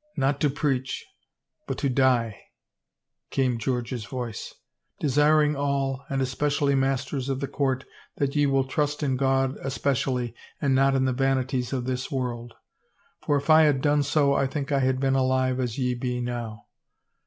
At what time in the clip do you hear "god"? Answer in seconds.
9.18-9.54